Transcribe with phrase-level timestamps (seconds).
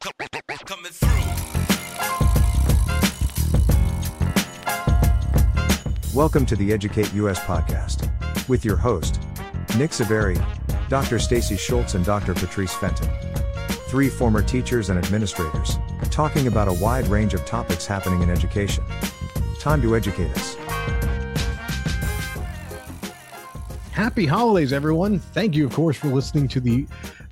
[0.00, 1.08] Coming through.
[6.14, 8.08] Welcome to the Educate US podcast
[8.48, 9.20] with your host,
[9.76, 10.42] Nick Saveri,
[10.88, 11.18] Dr.
[11.18, 12.32] Stacy Schultz, and Dr.
[12.32, 13.10] Patrice Fenton.
[13.88, 15.76] Three former teachers and administrators
[16.10, 18.82] talking about a wide range of topics happening in education.
[19.58, 20.54] Time to educate us.
[23.92, 25.18] Happy holidays, everyone.
[25.18, 26.86] Thank you, of course, for listening to the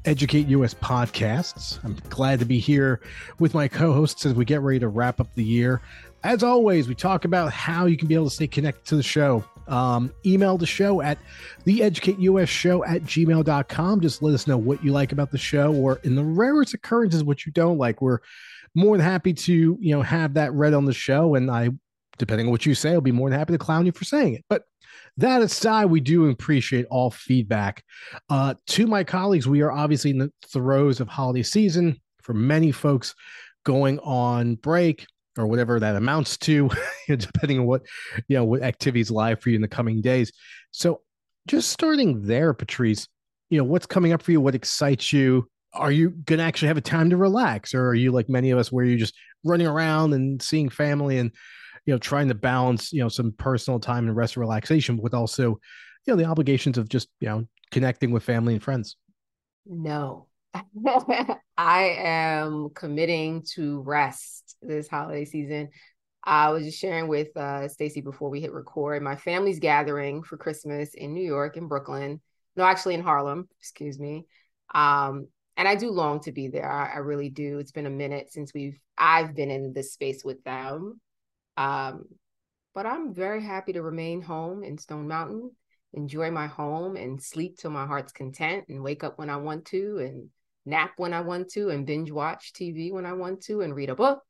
[0.08, 1.78] Educate US podcasts.
[1.84, 3.02] I'm glad to be here
[3.38, 5.82] with my co hosts as we get ready to wrap up the year.
[6.24, 9.02] As always, we talk about how you can be able to stay connected to the
[9.02, 9.44] show.
[9.66, 11.18] Um, email the show at
[11.64, 14.00] the educate us show at gmail.com.
[14.00, 17.22] Just let us know what you like about the show, or in the rarest occurrences,
[17.22, 18.00] what you don't like.
[18.00, 18.20] We're
[18.74, 21.34] more than happy to, you know, have that read on the show.
[21.34, 21.68] And I,
[22.16, 24.36] depending on what you say, I'll be more than happy to clown you for saying
[24.36, 24.44] it.
[24.48, 24.62] But
[25.18, 27.82] that aside, we do appreciate all feedback.
[28.30, 32.00] Uh, to my colleagues, we are obviously in the throes of holiday season.
[32.22, 33.14] For many folks
[33.64, 35.06] going on break
[35.38, 36.70] or whatever that amounts to,
[37.08, 37.82] depending on what
[38.28, 40.30] you know what activities lie for you in the coming days.
[40.70, 41.00] So,
[41.46, 43.08] just starting there, Patrice,
[43.50, 44.40] you know what's coming up for you?
[44.40, 45.48] What excites you?
[45.72, 48.58] Are you to actually have a time to relax, or are you like many of
[48.58, 51.32] us, where you're just running around and seeing family and
[51.88, 55.14] you know trying to balance you know some personal time and rest and relaxation with
[55.14, 55.58] also
[56.06, 58.96] you know the obligations of just you know connecting with family and friends.
[59.64, 60.26] No.
[61.56, 65.70] I am committing to rest this holiday season.
[66.22, 70.36] I was just sharing with uh, stacy before we hit record my family's gathering for
[70.36, 72.20] christmas in new york in brooklyn.
[72.54, 74.26] No actually in harlem excuse me.
[74.74, 76.70] Um, and i do long to be there.
[76.70, 77.60] I, I really do.
[77.60, 81.00] It's been a minute since we've i've been in this space with them
[81.58, 82.04] um,
[82.72, 85.50] but I'm very happy to remain home in Stone Mountain,
[85.92, 89.64] enjoy my home and sleep to my heart's content and wake up when I want
[89.66, 90.28] to and
[90.64, 93.90] nap when I want to and binge watch TV when I want to and read
[93.90, 94.22] a book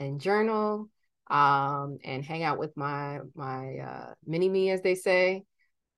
[0.00, 0.88] and journal
[1.30, 5.44] um, and hang out with my my uh, mini me as they say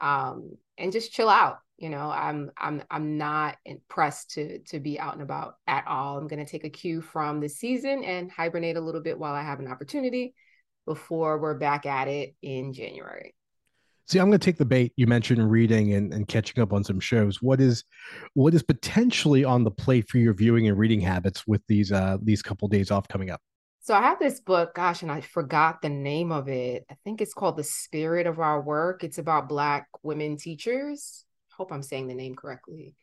[0.03, 2.09] um, and just chill out you know?
[2.09, 6.19] I'm i'm i'm not impressed to to be out and about at all.
[6.19, 9.34] I'm going to take a cue from the season and hibernate a little bit while
[9.34, 10.34] i have an opportunity
[10.87, 13.34] before we're back at it in January.
[14.06, 14.93] See, I'm going to take the bait.
[14.97, 17.41] You mentioned reading and, and catching up on some shows.
[17.41, 17.84] What is
[18.34, 22.19] what is potentially on the plate for your viewing and reading habits with these uh
[22.23, 23.41] these couple days off coming up?
[23.81, 26.84] So I have this book, gosh, and I forgot the name of it.
[26.91, 29.05] I think it's called The Spirit of Our Work.
[29.05, 31.25] It's about Black women teachers.
[31.55, 32.94] Hope I'm saying the name correctly.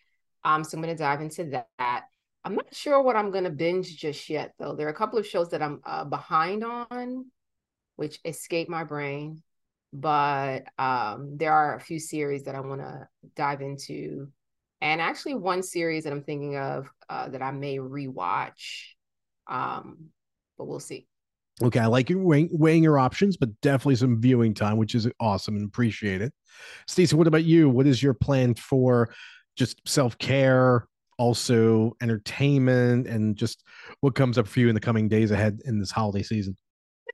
[0.43, 2.03] Um, so I'm going to dive into that.
[2.43, 4.75] I'm not sure what I'm going to binge just yet, though.
[4.75, 7.27] There are a couple of shows that I'm uh, behind on
[7.95, 9.41] which escaped my brain.
[9.93, 14.29] But um, there are a few series that I want to dive into.
[14.79, 18.85] And actually, one series that I'm thinking of uh, that I may rewatch.
[19.47, 20.09] Um,
[20.57, 21.07] but we'll see.
[21.61, 25.07] Okay, I like you weighing, weighing, your options, but definitely some viewing time, which is
[25.19, 26.33] awesome and appreciate it.
[26.87, 27.69] Stacey, what about you?
[27.69, 29.13] What is your plan for
[29.55, 30.87] just self care,
[31.19, 33.63] also entertainment, and just
[33.99, 36.57] what comes up for you in the coming days ahead in this holiday season?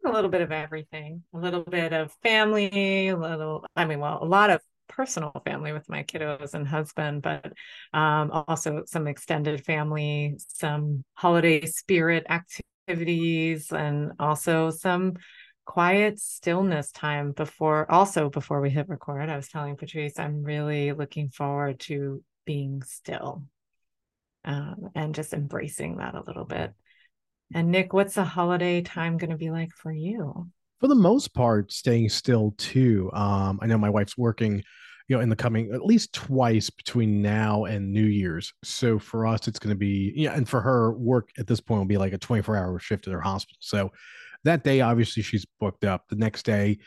[0.08, 4.20] A little bit of everything a little bit of family a little i mean well
[4.22, 7.52] a lot of personal family with my kiddos and husband but
[7.94, 15.14] um, also some extended family some holiday spirit activities and also some
[15.66, 19.30] quiet stillness time before also before we hit record.
[19.30, 23.44] I was telling patrice i'm really looking forward to being still
[24.46, 26.74] um, and just embracing that a little bit
[27.54, 30.50] and Nick, what's the holiday time going to be like for you?
[30.80, 33.10] For the most part, staying still too.
[33.14, 34.64] Um, I know my wife's working,
[35.08, 38.54] you know, in the coming at least twice between now and New Year's.
[38.64, 41.80] So for us, it's going to be, yeah, and for her, work at this point
[41.80, 43.58] will be like a 24 hour shift at her hospital.
[43.60, 43.92] So
[44.44, 46.04] that day, obviously, she's booked up.
[46.10, 46.78] The next day,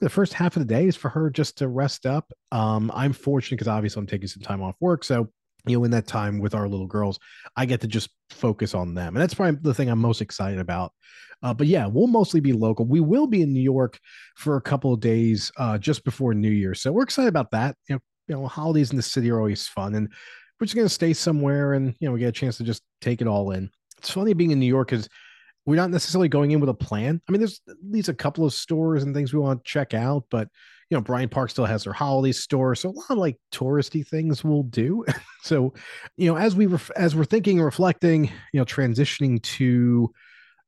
[0.00, 2.32] the first half of the day is for her just to rest up.
[2.52, 5.04] Um, I'm fortunate because obviously I'm taking some time off work.
[5.04, 5.30] So
[5.66, 7.18] you know, in that time with our little girls,
[7.56, 9.14] I get to just focus on them.
[9.14, 10.92] And that's probably the thing I'm most excited about.
[11.42, 12.86] Uh, but yeah, we'll mostly be local.
[12.86, 13.98] We will be in New York
[14.36, 16.74] for a couple of days uh, just before New Year.
[16.74, 17.76] So we're excited about that.
[17.88, 19.94] You know, you know, holidays in the city are always fun.
[19.94, 20.08] And
[20.58, 22.82] we're just going to stay somewhere and, you know, we get a chance to just
[23.00, 23.70] take it all in.
[23.98, 25.08] It's funny being in New York because
[25.66, 27.20] we're not necessarily going in with a plan.
[27.28, 29.94] I mean, there's at least a couple of stores and things we want to check
[29.94, 30.48] out, but
[30.90, 34.06] you know, Bryant Park still has their holiday store, so a lot of like touristy
[34.06, 35.04] things we'll do.
[35.42, 35.74] so,
[36.16, 40.10] you know, as we ref- as we're thinking and reflecting, you know, transitioning to,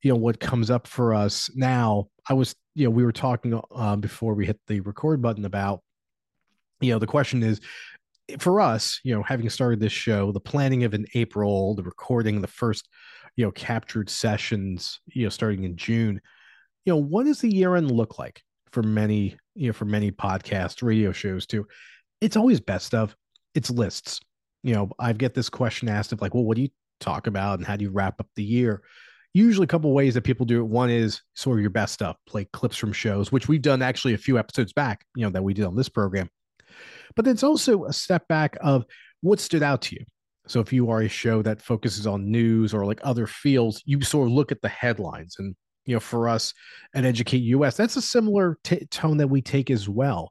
[0.02, 2.08] you know, what comes up for us now.
[2.28, 5.82] I was, you know, we were talking uh, before we hit the record button about,
[6.80, 7.60] you know, the question is,
[8.38, 12.40] for us, you know, having started this show, the planning of in April, the recording,
[12.40, 12.88] the first,
[13.36, 16.20] you know, captured sessions, you know, starting in June.
[16.84, 18.42] You know, what does the year end look like
[18.72, 21.66] for many, you know, for many podcasts, radio shows too?
[22.20, 23.14] It's always best of,
[23.54, 24.20] it's lists.
[24.62, 26.70] You know, I get this question asked of like, well, what do you
[27.00, 28.82] talk about and how do you wrap up the year?
[29.34, 30.66] Usually, a couple ways that people do it.
[30.66, 34.14] One is sort of your best stuff, play clips from shows, which we've done actually
[34.14, 36.30] a few episodes back, you know, that we did on this program.
[37.14, 38.86] But it's also a step back of
[39.20, 40.06] what stood out to you.
[40.48, 44.00] So if you are a show that focuses on news or like other fields, you
[44.00, 45.36] sort of look at the headlines.
[45.38, 45.54] And,
[45.86, 46.52] you know, for us
[46.94, 50.28] at Educate US, that's a similar t- tone that we take as well.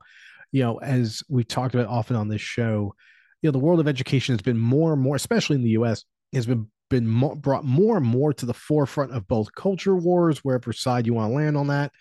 [0.51, 2.93] You know, as we've talked about often on this show,
[3.41, 6.03] you know, the world of education has been more and more, especially in the US,
[6.33, 10.71] has been been brought more and more to the forefront of both culture wars, wherever
[10.71, 11.91] side you want to land on that,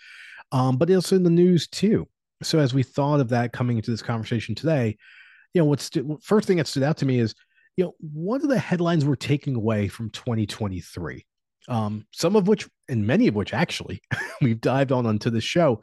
[0.52, 2.06] um, but also in the news too.
[2.42, 4.98] So as we thought of that coming into this conversation today,
[5.54, 7.34] you know, what's st- first thing that stood out to me is,
[7.76, 11.24] you know, what are the headlines we're taking away from 2023?
[11.68, 14.02] Um, some of which, and many of which actually,
[14.42, 15.82] we've dived on onto the show.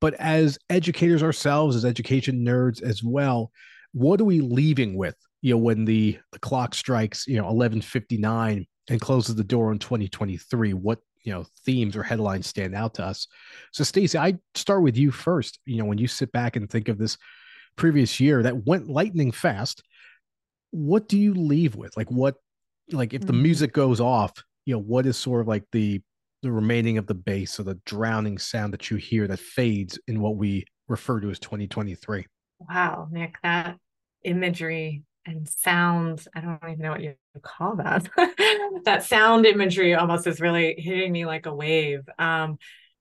[0.00, 3.50] But as educators ourselves, as education nerds as well,
[3.92, 8.66] what are we leaving with you know when the, the clock strikes you know 11:59
[8.90, 13.04] and closes the door on 2023 what you know themes or headlines stand out to
[13.04, 13.28] us
[13.72, 16.88] so Stacy I start with you first you know when you sit back and think
[16.88, 17.16] of this
[17.76, 19.82] previous year that went lightning fast
[20.70, 22.34] what do you leave with like what
[22.90, 23.42] like if the mm-hmm.
[23.42, 24.32] music goes off
[24.64, 26.00] you know what is sort of like the
[26.42, 30.20] the remaining of the bass or the drowning sound that you hear that fades in
[30.20, 32.26] what we refer to as 2023
[32.60, 33.76] wow nick that
[34.24, 38.08] imagery and sound i don't even know what you call that.
[38.84, 42.06] That sound imagery almost is really hitting me like a wave.
[42.18, 42.58] Um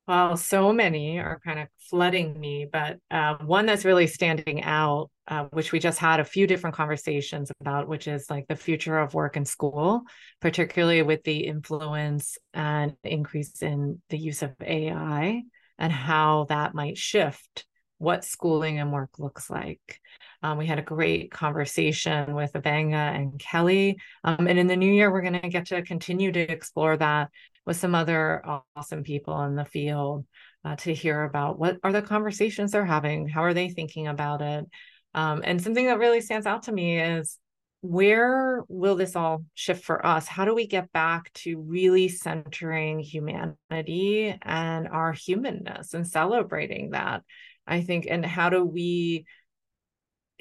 [0.07, 5.09] well so many are kind of flooding me but uh, one that's really standing out
[5.27, 8.97] uh, which we just had a few different conversations about which is like the future
[8.97, 10.01] of work and school
[10.41, 15.41] particularly with the influence and increase in the use of ai
[15.77, 17.65] and how that might shift
[17.97, 20.01] what schooling and work looks like
[20.44, 23.97] um, we had a great conversation with Ebengha and Kelly.
[24.25, 27.29] Um, and in the new year, we're going to get to continue to explore that
[27.65, 28.44] with some other
[28.75, 30.25] awesome people in the field
[30.65, 34.42] uh, to hear about what are the conversations they're having, how are they thinking about
[34.42, 34.65] it.
[35.13, 37.38] Um, and something that really stands out to me is
[37.81, 40.25] where will this all shift for us?
[40.27, 47.24] How do we get back to really centering humanity and our humanness and celebrating that?
[47.68, 49.25] I think, and how do we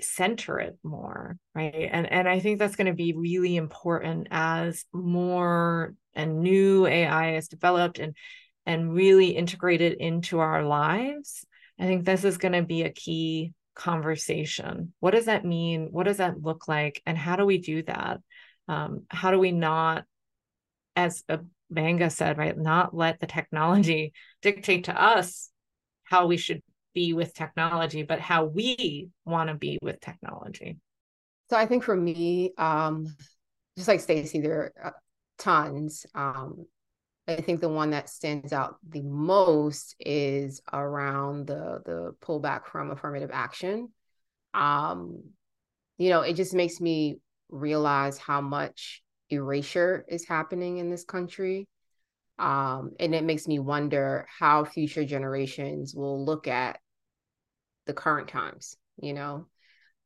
[0.04, 1.88] center it more right?
[1.90, 7.36] And and i think that's going to be really important as more and new ai
[7.36, 8.14] is developed and
[8.66, 11.44] and really integrated into our lives.
[11.78, 14.92] I think this is going to be a key conversation.
[15.00, 15.88] What does that mean?
[15.90, 17.02] What does that look like?
[17.06, 18.20] And how do we do that?
[18.68, 20.04] Um, how do we not
[20.94, 21.24] as
[21.72, 24.12] Ebengha said right not let the technology
[24.42, 25.50] dictate to us
[26.04, 26.62] how we should
[26.94, 30.78] be with technology, but how we want to be with technology.
[31.50, 33.14] So I think for me, um,
[33.76, 34.90] just like Stacy, there are uh,
[35.38, 36.06] tons.
[36.14, 36.66] Um,
[37.28, 42.90] I think the one that stands out the most is around the the pullback from
[42.90, 43.88] affirmative action.
[44.54, 45.22] Um,
[45.98, 47.18] you know, it just makes me
[47.48, 51.68] realize how much erasure is happening in this country.
[52.38, 56.80] Um, and it makes me wonder how future generations will look at
[57.86, 59.46] the current times, you know?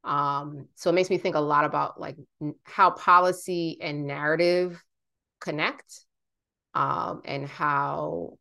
[0.04, 2.16] Um, so it makes me think a lot about like
[2.62, 4.82] how policy and narrative
[5.40, 6.04] connect
[6.74, 8.38] um, and how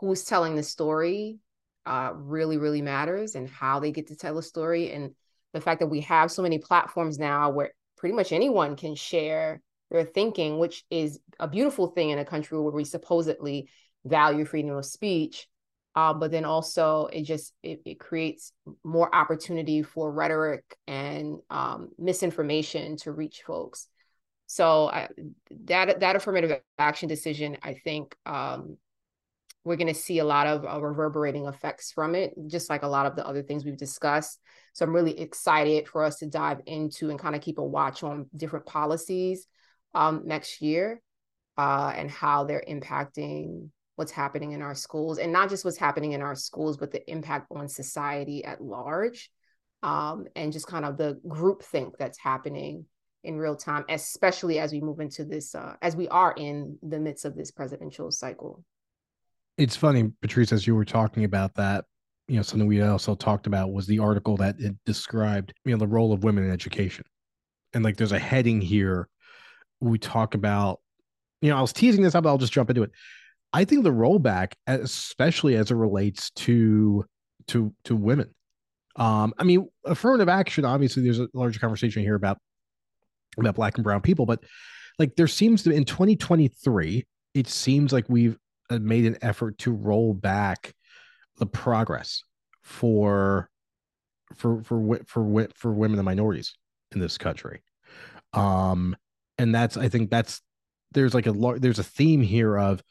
[0.00, 1.38] who's telling the story
[1.86, 4.92] uh, really, really matters and how they get to tell a story.
[4.92, 5.14] And
[5.52, 9.60] the fact that we have so many platforms now where pretty much anyone can share
[9.90, 13.68] their thinking, which is a beautiful thing in a country where we supposedly
[14.04, 15.48] value freedom of speech.
[15.94, 18.52] Uh, but then also it just it, it, creates
[18.84, 23.88] more opportunity for rhetoric and um, misinformation to reach folks.
[24.46, 25.08] So I,
[25.64, 28.76] that that affirmative action decision, I think um,
[29.64, 32.88] we're going to see a lot of uh, reverberating effects from it, just like a
[32.88, 34.40] lot of the other things we've discussed.
[34.72, 38.02] So I'm really excited for us to dive into and kind of keep a watch
[38.02, 39.46] on different policies
[39.94, 41.02] um, next year
[41.58, 43.68] uh, and how they're impacting
[43.98, 47.10] what's happening in our schools and not just what's happening in our schools but the
[47.10, 49.30] impact on society at large
[49.82, 52.84] um, and just kind of the group think that's happening
[53.24, 57.00] in real time especially as we move into this uh, as we are in the
[57.00, 58.62] midst of this presidential cycle
[59.56, 61.84] it's funny patrice as you were talking about that
[62.28, 65.78] you know something we also talked about was the article that it described you know
[65.78, 67.04] the role of women in education
[67.74, 69.08] and like there's a heading here
[69.80, 70.78] we talk about
[71.40, 72.90] you know, I was teasing this up, but I'll just jump into it.
[73.52, 77.04] I think the rollback, especially as it relates to
[77.48, 78.34] to to women.
[78.96, 80.64] Um, I mean, affirmative action.
[80.64, 82.38] Obviously, there's a larger conversation here about
[83.38, 84.42] about black and brown people, but
[84.98, 88.36] like there seems to in 2023, it seems like we've
[88.70, 90.74] uh, made an effort to roll back
[91.38, 92.22] the progress
[92.62, 93.48] for
[94.36, 96.54] for for for for women and minorities
[96.92, 97.62] in this country.
[98.34, 98.96] Um,
[99.38, 100.42] and that's I think that's
[100.92, 102.82] there's like a there's a theme here of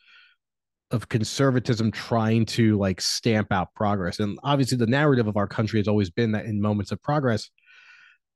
[0.91, 4.19] of conservatism trying to like stamp out progress.
[4.19, 7.49] And obviously the narrative of our country has always been that in moments of progress,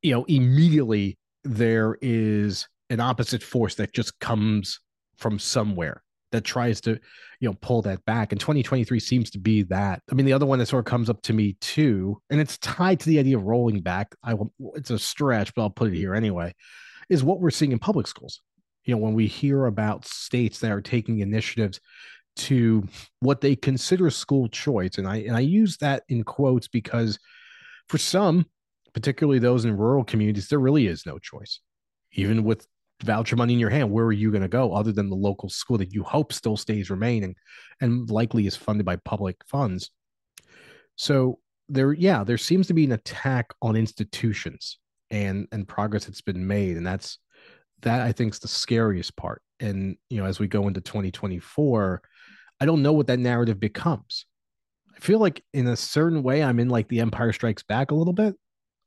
[0.01, 4.79] you know, immediately there is an opposite force that just comes
[5.17, 6.91] from somewhere that tries to,
[7.39, 8.31] you know, pull that back.
[8.31, 10.01] And 2023 seems to be that.
[10.12, 12.58] I mean, the other one that sort of comes up to me too, and it's
[12.58, 14.15] tied to the idea of rolling back.
[14.24, 16.53] I will, it's a stretch, but I'll put it here anyway,
[17.10, 18.41] is what we're seeing in public schools.
[18.86, 21.79] You know, when we hear about states that are taking initiatives
[22.35, 22.88] to
[23.19, 27.19] what they consider school choice and i and i use that in quotes because
[27.88, 28.45] for some
[28.93, 31.59] particularly those in rural communities there really is no choice.
[32.13, 32.67] Even with
[33.03, 35.50] voucher money in your hand where are you going to go other than the local
[35.50, 37.35] school that you hope still stays remaining
[37.79, 39.91] and likely is funded by public funds?
[40.95, 44.77] So there yeah there seems to be an attack on institutions
[45.09, 47.17] and and progress that's been made and that's
[47.81, 52.01] that i think is the scariest part and you know as we go into 2024
[52.62, 54.27] I don't know what that narrative becomes.
[54.96, 57.96] I feel like in a certain way, I'm in like the Empire Strikes Back a
[57.96, 58.36] little bit.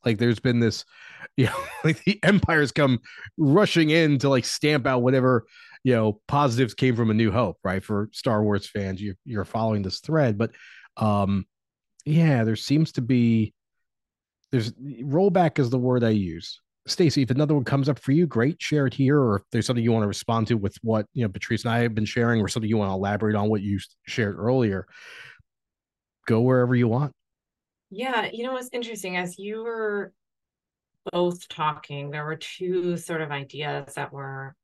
[0.04, 0.84] Like there's been this,
[1.36, 3.00] you know, like the empires come
[3.36, 5.44] rushing in to like stamp out whatever,
[5.82, 7.82] you know, positives came from A New Hope, right?
[7.82, 10.52] For Star Wars fans, you, you're following this thread, but
[10.96, 11.44] um,
[12.04, 13.54] yeah, there seems to be
[14.52, 16.60] there's rollback is the word I use.
[16.86, 19.18] Stacy, if another one comes up for you, great, share it here.
[19.18, 21.72] Or if there's something you want to respond to with what you know Patrice and
[21.72, 24.86] I have been sharing, or something you want to elaborate on what you shared earlier,
[26.26, 27.12] go wherever you want.
[27.90, 30.12] Yeah, you know what's interesting as you were
[31.12, 34.54] both talking, there were two sort of ideas that were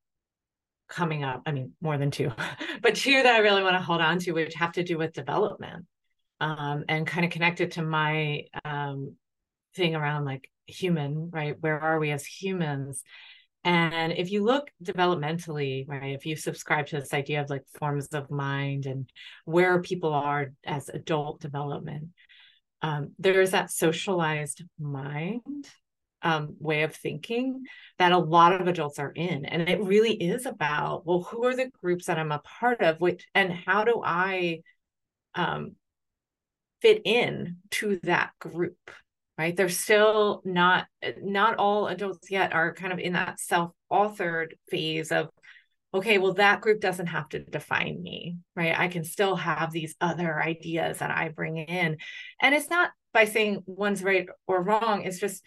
[0.88, 1.42] coming up.
[1.46, 2.32] I mean, more than two,
[2.82, 5.12] but two that I really want to hold on to, which have to do with
[5.12, 5.86] development
[6.40, 9.16] um, and kind of connected to my um,
[9.74, 11.56] thing around like human, right?
[11.60, 13.02] Where are we as humans?
[13.62, 18.06] And if you look developmentally, right, if you subscribe to this idea of like forms
[18.08, 19.10] of mind and
[19.44, 22.08] where people are as adult development,
[22.82, 25.68] um, there is that socialized mind
[26.22, 27.64] um, way of thinking
[27.98, 29.44] that a lot of adults are in.
[29.44, 33.00] And it really is about, well, who are the groups that I'm a part of?
[33.00, 34.60] Which, and how do I
[35.34, 35.72] um,
[36.80, 38.90] fit in to that group?
[39.40, 39.56] Right?
[39.56, 40.86] They're still not
[41.22, 45.30] not all adults yet are kind of in that self-authored phase of
[45.94, 48.78] okay well that group doesn't have to define me right?
[48.78, 51.96] I can still have these other ideas that i bring in.
[52.42, 55.04] And it's not by saying one's right or wrong.
[55.04, 55.42] It's just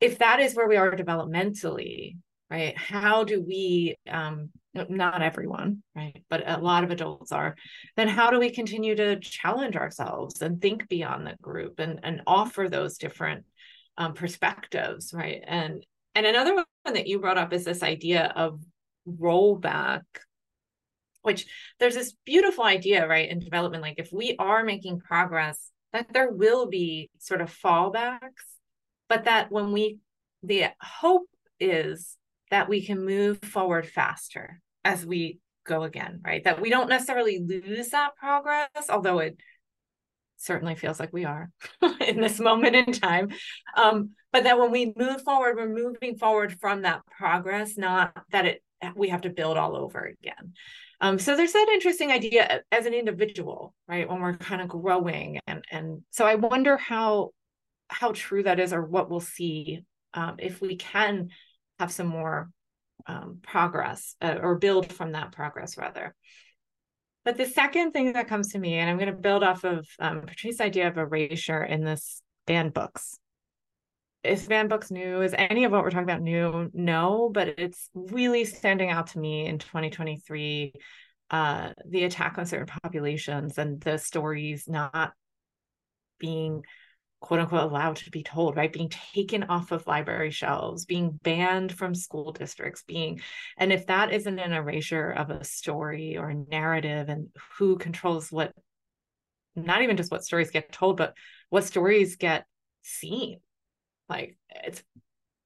[0.00, 2.18] if that is where we are developmentally
[2.48, 6.24] right how do we um not everyone right.
[6.30, 7.56] but a lot of adults are.
[7.96, 12.22] Then how do we continue to challenge ourselves and think beyond the group and and
[12.26, 13.44] offer those different
[13.98, 15.42] um, perspectives right?
[15.46, 18.60] And and another one that you brought up is this idea of
[19.08, 20.02] rollback
[21.22, 21.46] which
[21.78, 26.30] there's this beautiful idea right in development like if we are making progress that there
[26.30, 28.20] will be sort of fallbacks
[29.08, 29.98] but that when we
[30.42, 32.16] the hope is
[32.52, 36.44] that we can move forward faster as we go again, right?
[36.44, 39.38] That we don't necessarily lose that progress, although it
[40.36, 41.50] certainly feels like we are
[42.06, 43.30] in this moment in time.
[43.76, 48.44] Um, but that when we move forward, we're moving forward from that progress, not that
[48.44, 48.62] it
[48.96, 50.54] we have to build all over again.
[51.00, 54.08] Um, so there's that interesting idea as an individual, right?
[54.08, 57.30] When we're kind of growing, and and so I wonder how
[57.88, 61.30] how true that is, or what we'll see um, if we can
[61.82, 62.48] have some more
[63.06, 66.14] um, progress uh, or build from that progress rather.
[67.24, 69.86] But the second thing that comes to me, and I'm going to build off of
[69.98, 73.18] um, Patrice's idea of erasure in this banned books.
[74.22, 75.22] Is banned books new?
[75.22, 76.70] Is any of what we're talking about new?
[76.72, 80.72] No, but it's really standing out to me in 2023.
[81.30, 85.12] Uh, the attack on certain populations and the stories not
[86.20, 86.62] being
[87.22, 88.72] quote unquote allowed to be told, right?
[88.72, 93.20] Being taken off of library shelves, being banned from school districts, being,
[93.56, 98.32] and if that isn't an erasure of a story or a narrative and who controls
[98.32, 98.52] what,
[99.54, 101.14] not even just what stories get told, but
[101.48, 102.44] what stories get
[102.82, 103.38] seen,
[104.08, 104.82] like it's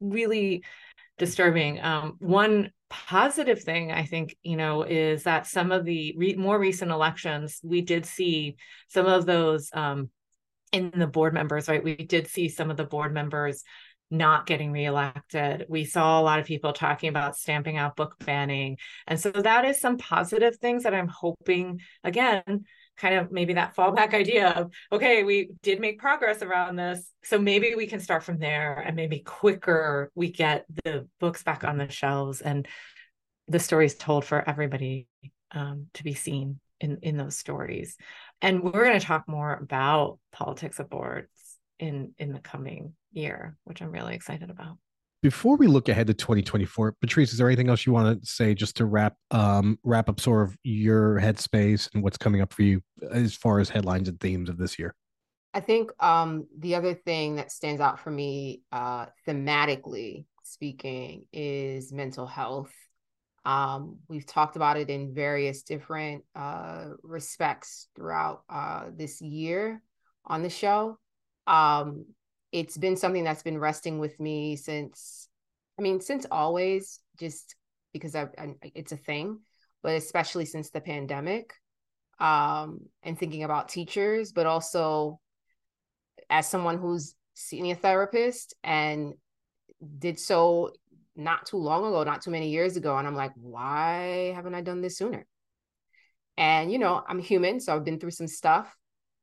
[0.00, 0.64] really
[1.18, 1.78] disturbing.
[1.80, 6.56] Um, one positive thing i think you know is that some of the re- more
[6.56, 8.54] recent elections we did see
[8.86, 10.08] some of those um,
[10.72, 11.82] in the board members right?
[11.82, 13.62] We did see some of the board members
[14.10, 15.66] not getting reelected.
[15.68, 18.78] We saw a lot of people talking about stamping out book banning.
[19.06, 22.64] And so that is some positive things that i'm hoping again
[22.96, 27.38] kind of maybe that fallback idea of okay we did make progress around this so
[27.38, 31.76] maybe we can start from there and maybe quicker we get the books back on
[31.76, 32.40] the shelves.
[32.40, 32.68] And
[33.48, 35.08] the stories told for everybody
[35.50, 37.96] um, to be seen in in those stories.
[38.42, 41.30] And we're going to talk more about politics of boards
[41.78, 44.76] in in the coming year which i'm really excited about.
[45.22, 48.54] Before we look ahead to 2024 patrice is there anything else you want to say
[48.54, 52.62] just to wrap um wrap up sort of your headspace and what's coming up for
[52.62, 52.80] you
[53.10, 54.94] as far as headlines and themes of this year?
[55.54, 61.92] I think um the other thing that stands out for me uh thematically speaking is
[61.92, 62.72] mental health
[63.46, 69.80] um, we've talked about it in various different uh, respects throughout uh, this year
[70.26, 70.98] on the show.
[71.46, 72.06] Um,
[72.52, 75.28] it's been something that's been resting with me since
[75.78, 77.54] i mean since always just
[77.92, 79.40] because I, I, it's a thing
[79.82, 81.52] but especially since the pandemic
[82.18, 85.20] um and thinking about teachers but also
[86.30, 89.14] as someone who's senior therapist and
[89.98, 90.72] did so
[91.16, 94.60] not too long ago not too many years ago and i'm like why haven't i
[94.60, 95.26] done this sooner
[96.36, 98.76] and you know i'm human so i've been through some stuff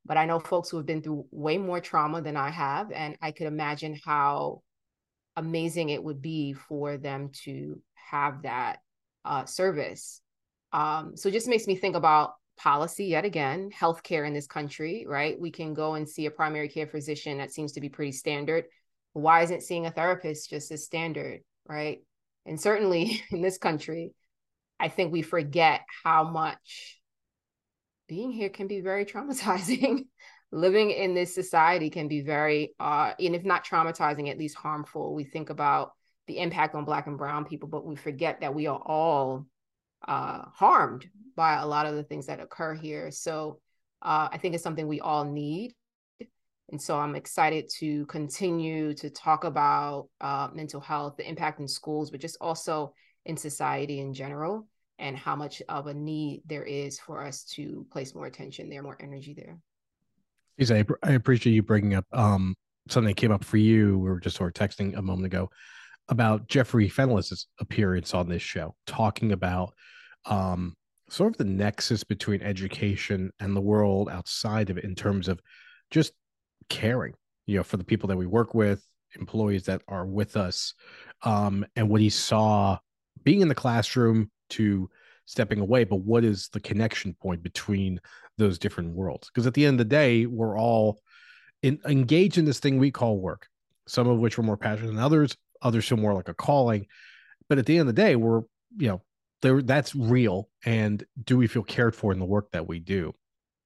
[0.05, 2.91] but I know folks who have been through way more trauma than I have.
[2.91, 4.61] And I could imagine how
[5.35, 8.79] amazing it would be for them to have that
[9.25, 10.21] uh, service.
[10.73, 15.05] Um, so it just makes me think about policy yet again, healthcare in this country,
[15.07, 15.39] right?
[15.39, 18.65] We can go and see a primary care physician that seems to be pretty standard.
[19.13, 21.99] Why isn't seeing a therapist just as standard, right?
[22.45, 24.13] And certainly in this country,
[24.79, 26.99] I think we forget how much
[28.07, 30.07] being here can be very traumatizing.
[30.51, 35.15] Living in this society can be very, uh, and if not traumatizing, at least harmful.
[35.15, 35.93] We think about
[36.27, 39.47] the impact on Black and Brown people, but we forget that we are all
[40.07, 43.09] uh, harmed by a lot of the things that occur here.
[43.09, 43.59] So
[44.01, 45.73] uh, I think it's something we all need.
[46.71, 51.67] And so I'm excited to continue to talk about uh, mental health, the impact in
[51.67, 52.93] schools, but just also
[53.25, 54.67] in society in general
[54.99, 58.83] and how much of a need there is for us to place more attention there,
[58.83, 59.57] more energy there.
[60.57, 62.55] Lisa, I, appreciate you bringing up um,
[62.89, 63.97] something that came up for you.
[63.97, 65.49] We were just sort of texting a moment ago
[66.09, 69.73] about Jeffrey Fenless's appearance on this show, talking about
[70.25, 70.75] um,
[71.09, 75.39] sort of the nexus between education and the world outside of it in terms of
[75.89, 76.13] just
[76.69, 77.13] caring,
[77.45, 80.73] you know, for the people that we work with, employees that are with us,
[81.23, 82.77] um, and what he saw
[83.23, 84.89] being in the classroom to
[85.25, 87.99] stepping away but what is the connection point between
[88.37, 89.29] those different worlds?
[89.29, 90.99] Because at the end of the day we're all
[91.61, 93.47] in, engaged in this thing we call work
[93.87, 96.85] some of which we're more passionate than others others feel more like a calling.
[97.49, 98.41] But at the end of the day we're
[98.77, 99.01] you know
[99.41, 100.49] there that's real.
[100.65, 103.13] And do we feel cared for in the work that we do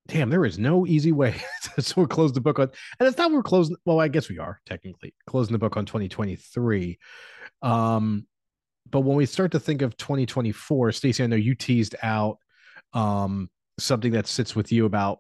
[0.08, 1.36] damn there is no easy way
[1.76, 4.30] to sort of close the book on and it's not we're closing well i guess
[4.30, 6.98] we are technically closing the book on 2023
[7.62, 8.26] um
[8.92, 12.38] but when we start to think of 2024, Stacey, I know you teased out
[12.94, 15.20] um, something that sits with you about,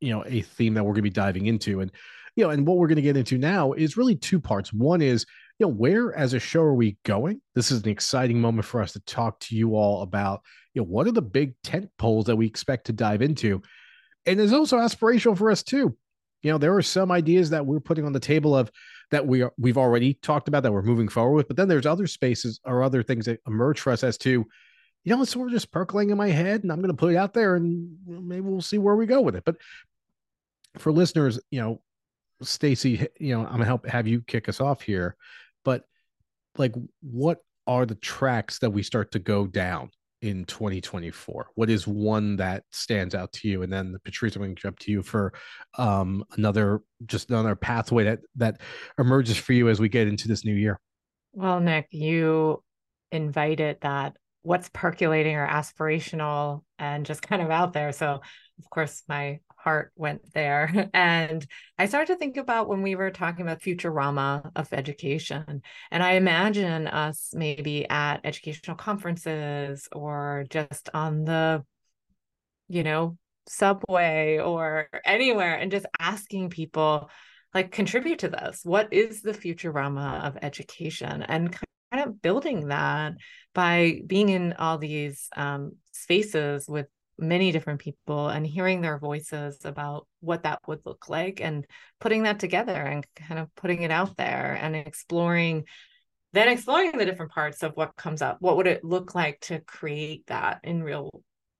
[0.00, 1.80] you know, a theme that we're going to be diving into.
[1.80, 1.90] And,
[2.34, 4.72] you know, and what we're going to get into now is really two parts.
[4.72, 5.24] One is,
[5.58, 7.40] you know, where as a show are we going?
[7.54, 10.42] This is an exciting moment for us to talk to you all about,
[10.74, 13.62] you know, what are the big tent poles that we expect to dive into?
[14.26, 15.96] And it's also aspirational for us too.
[16.42, 18.70] You know, there are some ideas that we're putting on the table of,
[19.10, 21.48] that we are, we've already talked about that we're moving forward with.
[21.48, 24.30] But then there's other spaces or other things that emerge for us as to,
[25.04, 27.12] you know, it's sort of just percolating in my head, and I'm going to put
[27.12, 29.44] it out there, and maybe we'll see where we go with it.
[29.44, 29.56] But
[30.78, 31.80] for listeners, you know,
[32.42, 35.16] Stacey, you know, I'm gonna help have you kick us off here.
[35.64, 35.84] But
[36.58, 39.90] like, what are the tracks that we start to go down
[40.22, 41.48] in 2024?
[41.54, 43.62] What is one that stands out to you?
[43.62, 45.32] And then Patrice, I'm going to jump to you for
[45.78, 48.60] um, another just another pathway that that
[48.98, 50.80] emerges for you as we get into this new year.
[51.32, 52.62] Well, Nick, you
[53.12, 57.92] invited that what's percolating or aspirational and just kind of out there.
[57.92, 58.20] So,
[58.58, 60.90] of course, my heart went there.
[60.94, 61.44] And
[61.76, 65.62] I started to think about when we were talking about Futurama of education.
[65.90, 71.64] And I imagine us maybe at educational conferences or just on the,
[72.68, 77.10] you know, subway or anywhere and just asking people,
[77.52, 78.60] like, contribute to this.
[78.62, 81.22] What is the Futurama of education?
[81.22, 81.50] And
[81.92, 83.14] kind of building that
[83.52, 86.86] by being in all these um, spaces with
[87.18, 91.66] many different people and hearing their voices about what that would look like and
[92.00, 95.64] putting that together and kind of putting it out there and exploring
[96.32, 98.36] then exploring the different parts of what comes up.
[98.40, 101.08] What would it look like to create that in real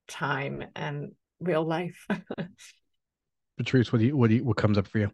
[0.07, 2.07] time and real life?
[3.57, 5.11] Patrice what do you what do you what comes up for you?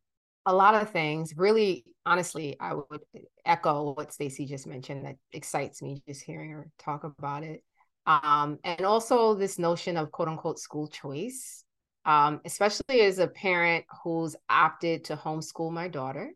[0.47, 1.35] A lot of things.
[1.37, 3.01] Really honestly i would
[3.45, 7.63] echo what stacy just mentioned that excites me just hearing her talk about it
[8.07, 11.63] um, and also this notion of quote unquote school choice
[12.05, 16.33] um, especially as a parent who's opted to homeschool my daughter.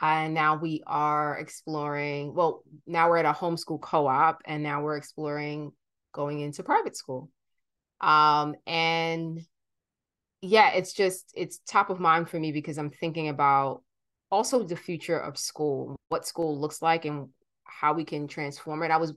[0.00, 4.96] And now we are exploring well now we're at a homeschool co-op and now we're
[4.96, 5.72] exploring
[6.12, 7.30] going into private school.
[8.00, 9.40] Um, and
[10.44, 13.80] yeah it's just it's top of mind for me because i'm thinking about
[14.28, 17.28] also the future of school what school looks like and
[17.72, 18.90] how we can transform it.
[18.90, 19.14] I was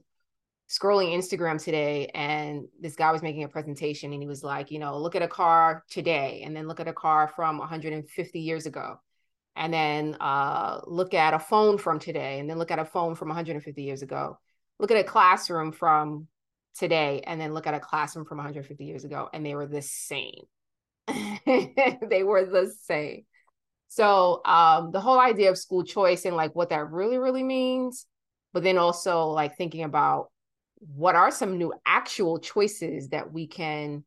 [0.68, 4.78] scrolling Instagram today and this guy was making a presentation and he was like, you
[4.78, 8.66] know, look at a car today and then look at a car from 150 years
[8.66, 9.00] ago.
[9.54, 13.14] And then uh, look at a phone from today and then look at a phone
[13.14, 14.38] from 150 years ago.
[14.78, 16.26] Look at a classroom from
[16.76, 19.82] today and then look at a classroom from 150 years ago and they were the
[19.82, 20.42] same.
[21.06, 23.24] they were the same.
[23.88, 28.04] So um, the whole idea of school choice and like what that really, really means,
[28.52, 30.28] but then also like thinking about
[30.78, 34.04] what are some new actual choices that we can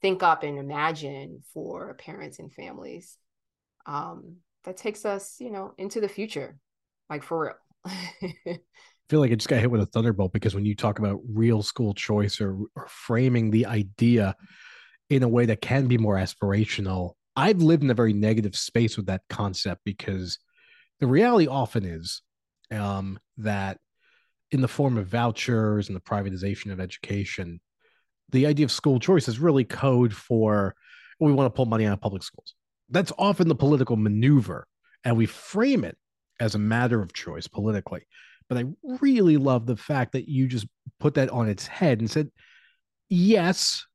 [0.00, 3.16] think up and imagine for parents and families
[3.86, 6.56] um, that takes us you know into the future
[7.10, 7.54] like for real?
[7.86, 11.20] I feel like I just got hit with a thunderbolt because when you talk about
[11.28, 14.34] real school choice or, or framing the idea
[15.10, 18.96] in a way that can be more aspirational, I've lived in a very negative space
[18.96, 20.38] with that concept because
[21.00, 22.22] the reality often is
[22.70, 23.78] um, that
[24.54, 27.60] in the form of vouchers and the privatization of education,
[28.30, 30.74] the idea of school choice is really code for
[31.20, 32.54] we want to pull money out of public schools.
[32.88, 34.66] That's often the political maneuver,
[35.04, 35.96] and we frame it
[36.38, 38.06] as a matter of choice politically.
[38.48, 38.64] But I
[39.00, 40.66] really love the fact that you just
[41.00, 42.30] put that on its head and said,
[43.08, 43.86] yes,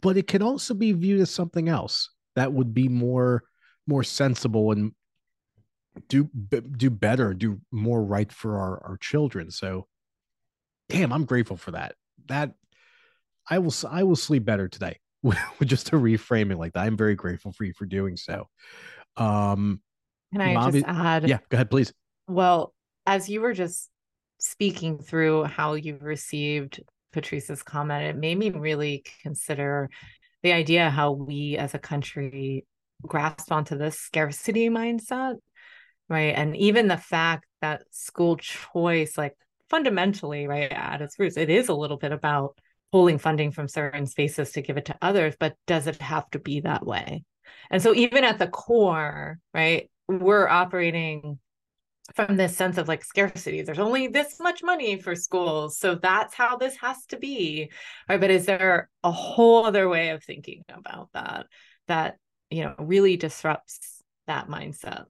[0.00, 3.44] but it can also be viewed as something else that would be more
[3.86, 4.92] more sensible and
[6.08, 6.28] do
[6.76, 9.50] do better, do more right for our, our children.
[9.50, 9.86] So
[10.92, 11.94] damn, I'm grateful for that.
[12.26, 12.52] That
[13.48, 14.98] I will I will sleep better today.
[15.22, 16.84] with just to reframe it like that.
[16.84, 18.48] I'm very grateful for you for doing so.
[19.16, 19.80] Um
[20.32, 21.28] Can I Bobby, just add?
[21.28, 21.92] Yeah, go ahead, please.
[22.26, 22.74] Well,
[23.06, 23.88] as you were just
[24.38, 29.90] speaking through how you received Patrice's comment, it made me really consider
[30.42, 32.66] the idea how we as a country
[33.06, 35.36] grasp onto this scarcity mindset,
[36.08, 36.34] right?
[36.34, 39.36] And even the fact that school choice, like
[39.72, 42.58] fundamentally, right, at its roots, it is a little bit about
[42.92, 46.38] pulling funding from certain spaces to give it to others, but does it have to
[46.38, 47.24] be that way?
[47.70, 51.38] And so, even at the core, right, we're operating
[52.14, 53.62] from this sense of like scarcity.
[53.62, 55.78] There's only this much money for schools.
[55.78, 57.70] So that's how this has to be.
[58.08, 58.20] Right.
[58.20, 61.46] But is there a whole other way of thinking about that
[61.88, 62.16] that,
[62.50, 65.04] you know, really disrupts that mindset?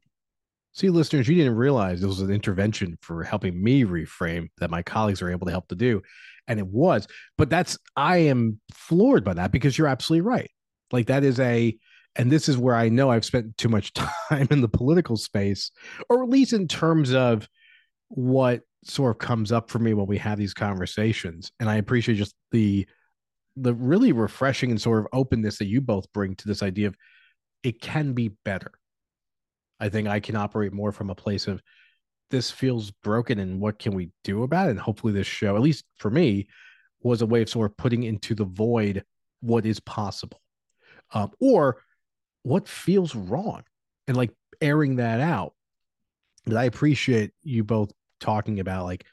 [0.75, 4.83] See, listeners, you didn't realize this was an intervention for helping me reframe that my
[4.83, 6.01] colleagues are able to help to do.
[6.49, 7.07] And it was.
[7.37, 10.51] But that's, I am floored by that because you're absolutely right.
[10.91, 11.77] Like, that is a,
[12.17, 13.93] and this is where I know I've spent too much
[14.29, 15.71] time in the political space,
[16.09, 17.47] or at least in terms of
[18.09, 21.53] what sort of comes up for me when we have these conversations.
[21.61, 22.87] And I appreciate just the,
[23.57, 26.97] the really refreshing and sort of openness that you both bring to this idea of
[27.63, 28.73] it can be better
[29.83, 31.61] I think I can operate more from a place of
[32.31, 34.71] this feels broken and what can we do about it?
[34.71, 36.47] And hopefully, this show, at least for me,
[37.03, 39.05] was a way of sort of putting into the void
[39.41, 40.41] what is possible
[41.13, 41.79] um, or
[42.45, 43.65] what feels wrong
[44.07, 45.55] and like airing that out.
[46.47, 47.91] But I appreciate you both
[48.21, 49.05] talking about like,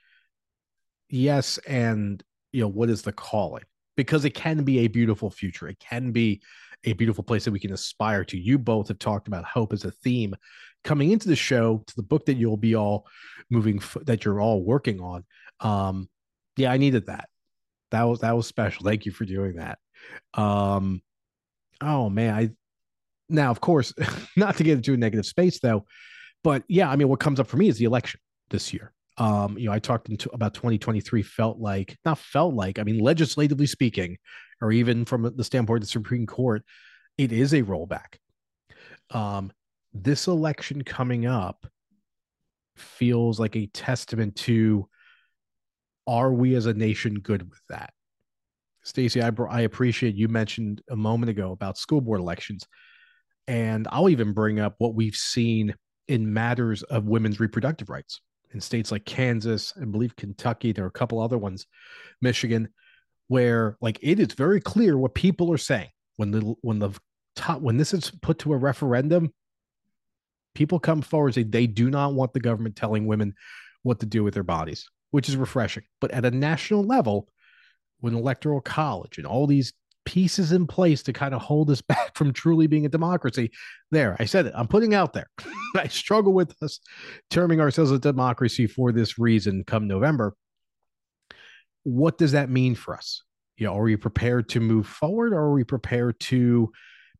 [1.09, 3.63] yes, and you know, what is the calling?
[3.97, 5.67] Because it can be a beautiful future.
[5.67, 6.41] It can be
[6.83, 8.37] a beautiful place that we can aspire to.
[8.37, 10.35] You both have talked about hope as a theme
[10.83, 13.05] coming into the show to the book that you'll be all
[13.49, 15.25] moving that you're all working on.
[15.59, 16.09] Um,
[16.57, 17.29] yeah, I needed that.
[17.91, 18.85] That was that was special.
[18.85, 19.79] Thank you for doing that.
[20.33, 21.01] Um,
[21.81, 22.49] oh man, I
[23.27, 23.93] now of course
[24.37, 25.85] not to get into a negative space though,
[26.43, 28.93] but yeah, I mean, what comes up for me is the election this year.
[29.17, 32.99] Um, you know, I talked into about 2023 felt like not felt like, I mean,
[32.99, 34.17] legislatively speaking,
[34.61, 36.63] or even from the standpoint of the Supreme Court,
[37.17, 38.17] it is a rollback.
[39.11, 39.51] Um,
[39.93, 41.65] this election coming up
[42.75, 44.87] feels like a testament to
[46.07, 47.93] are we as a nation good with that?
[48.83, 52.65] Stacey, I, I appreciate you mentioned a moment ago about school board elections.
[53.47, 55.75] And I'll even bring up what we've seen
[56.07, 60.87] in matters of women's reproductive rights in states like Kansas, I believe Kentucky, there are
[60.89, 61.67] a couple other ones,
[62.21, 62.69] Michigan,
[63.29, 66.91] where like it is very clear what people are saying when the when the
[67.37, 69.31] top when this is put to a referendum,
[70.53, 73.33] people come forward and say they do not want the government telling women
[73.83, 75.83] what to do with their bodies, which is refreshing.
[76.01, 77.29] But at a national level,
[78.01, 79.73] with an electoral college and all these
[80.05, 83.51] pieces in place to kind of hold us back from truly being a democracy.
[83.91, 84.53] There, I said it.
[84.55, 85.29] I'm putting out there.
[85.75, 86.79] I struggle with us
[87.29, 90.35] terming ourselves a democracy for this reason come November.
[91.83, 93.23] What does that mean for us?
[93.57, 96.71] You know, are we prepared to move forward or are we prepared to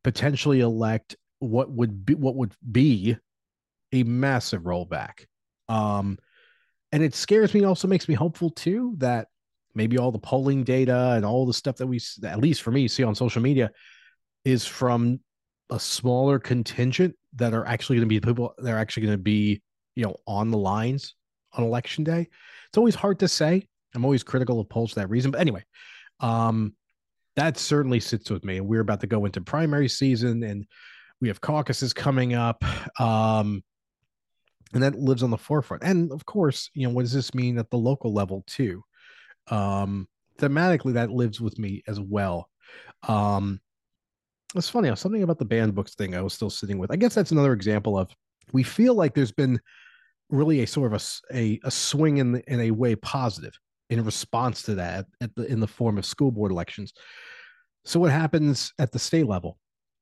[0.02, 3.16] potentially elect what would be what would be
[3.92, 5.26] a massive rollback?
[5.68, 6.18] Um,
[6.92, 9.28] and it scares me, also makes me hopeful too that
[9.74, 12.88] maybe all the polling data and all the stuff that we at least for me
[12.88, 13.70] see on social media
[14.44, 15.20] is from
[15.70, 19.22] a smaller contingent that are actually going to be people that are actually going to
[19.22, 19.62] be
[19.94, 21.14] you know on the lines
[21.52, 22.28] on election day
[22.68, 25.64] it's always hard to say i'm always critical of polls for that reason but anyway
[26.20, 26.74] um
[27.36, 28.58] that certainly sits with me.
[28.58, 30.66] And we're about to go into primary season and
[31.20, 32.62] we have caucuses coming up
[33.00, 33.62] um
[34.72, 35.82] and that lives on the forefront.
[35.82, 38.82] And of course you know what does this mean at the local level too?
[39.48, 42.48] Um thematically that lives with me as well.
[43.06, 43.60] Um
[44.56, 46.90] it's funny something about the banned books thing i was still sitting with.
[46.90, 48.10] I guess that's another example of
[48.52, 49.60] we feel like there's been
[50.28, 51.00] really a sort of
[51.32, 53.52] a, a, a swing in in a way positive
[53.90, 56.92] in response to that at the, in the form of school board elections
[57.84, 59.58] so what happens at the state level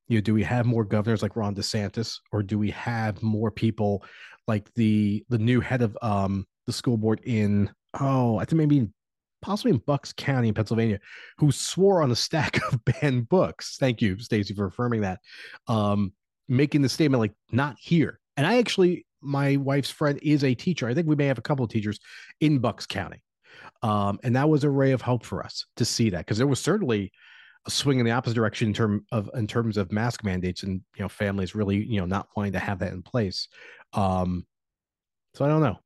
[0.08, 3.50] you know do we have more governors like ron desantis or do we have more
[3.50, 4.04] people
[4.46, 7.70] like the the new head of um the school board in
[8.00, 8.88] oh i think maybe
[9.40, 10.98] possibly in Bucks County in Pennsylvania,
[11.38, 13.76] who swore on a stack of banned books.
[13.78, 15.20] Thank you, Stacey, for affirming that.
[15.66, 16.12] Um,
[16.48, 18.18] making the statement like not here.
[18.36, 20.88] And I actually, my wife's friend is a teacher.
[20.88, 21.98] I think we may have a couple of teachers
[22.40, 23.22] in Bucks County.
[23.82, 26.46] Um, and that was a ray of hope for us to see that because there
[26.46, 27.12] was certainly
[27.66, 30.80] a swing in the opposite direction in term of in terms of mask mandates and
[30.96, 33.48] you know families really you know not wanting to have that in place.
[33.92, 34.46] Um,
[35.34, 35.78] so I don't know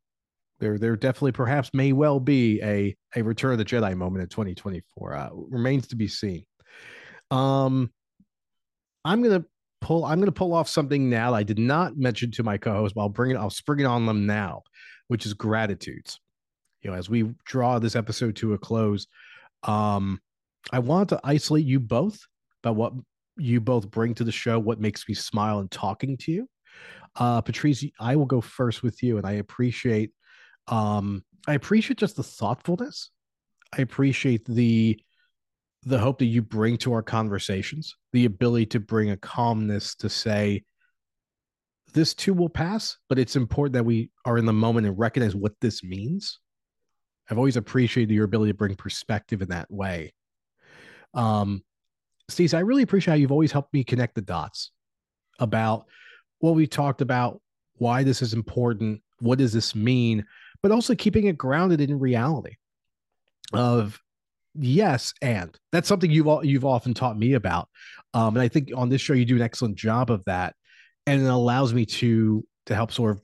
[0.62, 4.28] there there definitely perhaps may well be a a Return of the Jedi moment in
[4.28, 5.14] 2024.
[5.14, 6.46] Uh, remains to be seen.
[7.32, 7.90] Um,
[9.04, 9.44] I'm gonna
[9.80, 10.04] pull.
[10.04, 12.94] I'm gonna pull off something now I did not mention to my co-host.
[12.94, 13.36] But I'll bring it.
[13.36, 14.62] I'll spring it on them now,
[15.08, 16.20] which is gratitudes.
[16.82, 19.06] You know, as we draw this episode to a close,
[19.62, 20.20] um,
[20.72, 22.20] I want to isolate you both
[22.62, 22.92] about what
[23.36, 26.48] you both bring to the show, what makes me smile and talking to you.
[27.16, 30.10] Uh, Patrice, I will go first with you, and I appreciate
[30.68, 33.10] um, I appreciate just the thoughtfulness.
[33.76, 35.00] I appreciate the
[35.84, 40.08] the hope that you bring to our conversations, the ability to bring a calmness to
[40.08, 40.62] say
[41.92, 45.34] this too will pass, but it's important that we are in the moment and recognize
[45.34, 46.38] what this means.
[47.30, 50.12] I've always appreciated your ability to bring perspective in that way.
[51.14, 51.62] Um,
[52.28, 54.70] Steve, I really appreciate how you've always helped me connect the dots
[55.38, 55.86] about
[56.38, 57.40] what we talked about,
[57.76, 60.24] why this is important, what does this mean,
[60.62, 62.56] but also keeping it grounded in reality
[63.52, 64.00] of
[64.54, 67.68] yes and that's something you've you've often taught me about
[68.12, 70.54] um, and i think on this show you do an excellent job of that
[71.06, 73.22] and it allows me to to help sort of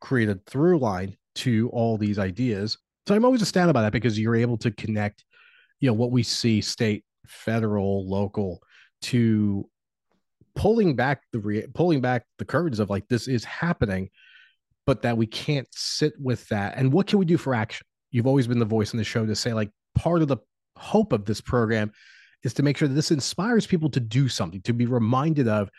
[0.00, 4.18] create a through line to all these ideas so i'm always astounded by that because
[4.18, 5.24] you're able to connect
[5.80, 8.60] you know what we see state federal local
[9.00, 9.68] to
[10.54, 14.08] pulling back the re- pulling back the curtains of like this is happening
[14.86, 16.74] but that we can't sit with that.
[16.76, 17.86] And what can we do for action?
[18.10, 20.38] You've always been the voice in the show to say, like, part of the
[20.76, 21.92] hope of this program
[22.42, 25.70] is to make sure that this inspires people to do something, to be reminded of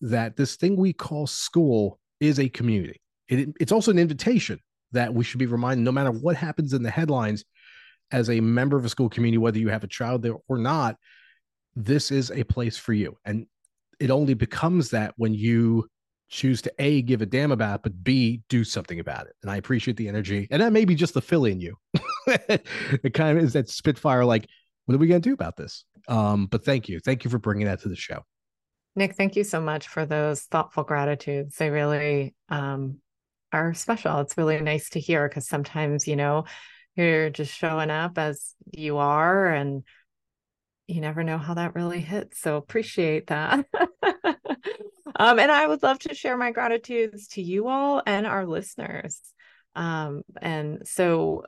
[0.00, 3.00] that this thing we call school is a community.
[3.28, 4.60] It, it's also an invitation
[4.92, 7.44] that we should be reminded no matter what happens in the headlines
[8.10, 10.96] as a member of a school community, whether you have a child there or not,
[11.74, 13.16] this is a place for you.
[13.24, 13.46] And
[13.98, 15.88] it only becomes that when you
[16.28, 19.34] choose to a give a damn about it, but b do something about it.
[19.42, 20.48] And i appreciate the energy.
[20.50, 21.76] And that may be just the philly in you.
[22.28, 24.48] It kind of is that spitfire like
[24.86, 25.84] what are we going to do about this?
[26.08, 26.98] Um but thank you.
[26.98, 28.24] Thank you for bringing that to the show.
[28.96, 31.56] Nick thank you so much for those thoughtful gratitudes.
[31.56, 32.98] They really um
[33.56, 36.44] are special it's really nice to hear because sometimes you know
[36.94, 39.82] you're just showing up as you are and
[40.86, 43.66] you never know how that really hits so appreciate that
[45.18, 49.20] um, and I would love to share my gratitudes to you all and our listeners.
[49.74, 51.44] Um, and so,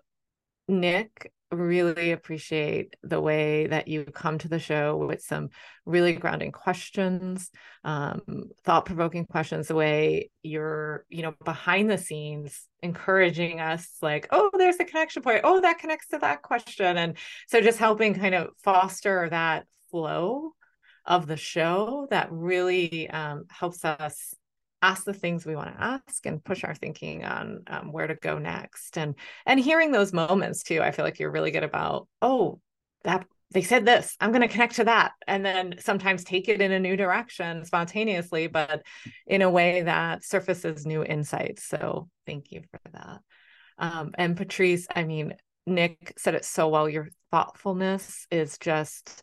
[0.66, 5.48] Nick, really appreciate the way that you come to the show with some
[5.86, 7.50] really grounding questions,
[7.84, 8.20] um,
[8.64, 14.50] thought provoking questions, the way you're, you know, behind the scenes encouraging us, like, oh,
[14.58, 15.40] there's a connection point.
[15.44, 16.96] Oh, that connects to that question.
[16.96, 20.52] And so just helping kind of foster that flow
[21.06, 24.34] of the show that really um, helps us
[24.82, 28.14] ask the things we want to ask and push our thinking on um, where to
[28.14, 28.96] go next.
[28.96, 29.14] And
[29.46, 32.60] and hearing those moments too i feel like you're really good about oh
[33.04, 35.12] that they said this i'm going to connect to that.
[35.26, 38.82] And then sometimes take it in a new direction spontaneously but
[39.26, 41.64] in a way that surfaces new insights.
[41.64, 43.20] So thank you for that.
[43.78, 45.34] Um, and patrice i mean
[45.66, 49.22] nick said it so well your thoughtfulness is just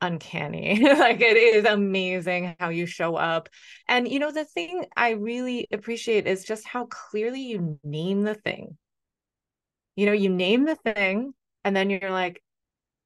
[0.00, 0.80] uncanny.
[0.82, 3.48] like it is amazing how you show up.
[3.88, 8.34] And you know, the thing I really appreciate is just how clearly you name the
[8.34, 8.76] thing.
[9.96, 11.32] You know, you name the thing
[11.64, 12.42] and then you're like,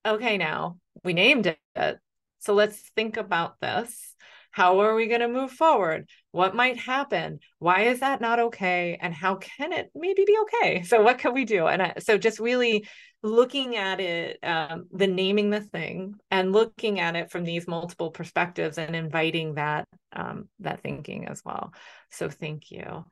[0.05, 1.99] okay, now we named it.
[2.41, 4.17] So let's think about this.
[4.51, 6.09] How are we going to move forward?
[6.33, 7.39] What might happen?
[7.59, 8.99] Why is that not okay?
[9.01, 10.83] And how can it maybe be okay?
[10.91, 11.67] So, what can we do?
[11.67, 12.87] And I, so, just really
[13.23, 18.11] looking at it, um, the naming the thing, and looking at it from these multiple
[18.11, 21.73] perspectives, and inviting that um, that thinking as well.
[22.11, 23.05] So, thank you,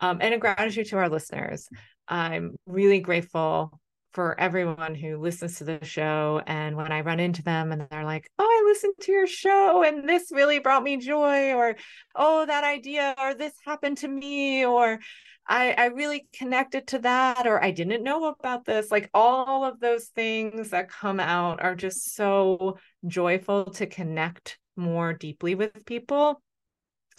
[0.00, 1.68] um, and a gratitude to our listeners.
[2.08, 3.78] I'm really grateful
[4.16, 6.40] for everyone who listens to the show.
[6.46, 9.82] And when I run into them and they're like, oh, I listened to your show
[9.82, 11.76] and this really brought me joy, or
[12.14, 15.00] oh, that idea, or this happened to me, or
[15.46, 18.90] I, I really connected to that, or I didn't know about this.
[18.90, 25.12] Like all of those things that come out are just so joyful to connect more
[25.12, 26.40] deeply with people.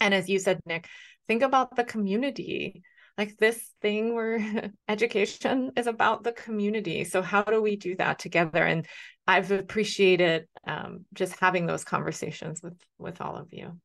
[0.00, 0.88] And as you said, Nick,
[1.28, 2.82] think about the community
[3.18, 7.04] like this thing where education is about the community.
[7.04, 8.64] So how do we do that together?
[8.64, 8.86] And
[9.26, 13.78] i've appreciated um, just having those conversations with with all of you.